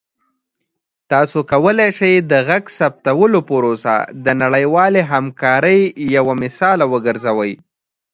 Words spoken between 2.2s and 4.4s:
د غږ ثبتولو پروسه د